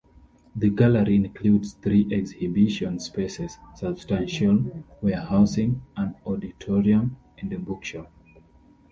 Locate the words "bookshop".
7.59-8.11